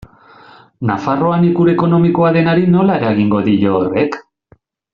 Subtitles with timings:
[0.89, 4.19] Nafarroan ikur ekonomikoa denari nola eragingo dio horrek?